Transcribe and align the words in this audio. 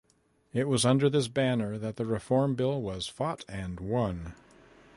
It 0.51 0.67
was 0.67 0.83
under 0.83 1.11
this 1.11 1.27
banner 1.27 1.77
that 1.77 1.97
the 1.97 2.07
Reform 2.07 2.55
Bill 2.55 2.81
was 2.81 3.05
fought 3.05 3.45
and 3.47 3.79
won. 3.79 4.33